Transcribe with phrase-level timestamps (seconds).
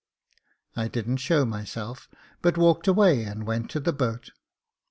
[0.75, 2.09] I didn't show myself,
[2.41, 4.31] but walked away and went to the boat.